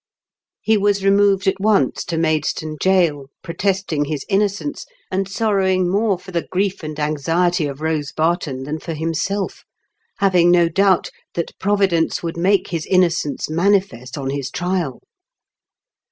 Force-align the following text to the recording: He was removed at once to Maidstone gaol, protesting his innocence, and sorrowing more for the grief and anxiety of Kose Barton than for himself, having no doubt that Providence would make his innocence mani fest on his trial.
He 0.61 0.77
was 0.79 1.05
removed 1.05 1.45
at 1.45 1.59
once 1.59 2.03
to 2.05 2.17
Maidstone 2.17 2.75
gaol, 2.81 3.27
protesting 3.43 4.05
his 4.05 4.25
innocence, 4.27 4.87
and 5.11 5.29
sorrowing 5.29 5.87
more 5.91 6.17
for 6.17 6.31
the 6.31 6.47
grief 6.49 6.81
and 6.81 6.99
anxiety 6.99 7.67
of 7.67 7.77
Kose 7.77 8.11
Barton 8.11 8.63
than 8.63 8.79
for 8.79 8.95
himself, 8.95 9.63
having 10.17 10.49
no 10.49 10.69
doubt 10.69 11.11
that 11.35 11.51
Providence 11.59 12.23
would 12.23 12.35
make 12.35 12.69
his 12.69 12.87
innocence 12.87 13.47
mani 13.47 13.79
fest 13.81 14.17
on 14.17 14.31
his 14.31 14.49
trial. 14.49 15.01